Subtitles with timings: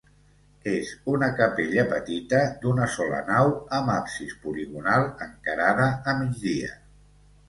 [0.69, 6.73] És una capella petita d'una sola nau amb absis poligonal, encarada a migdia.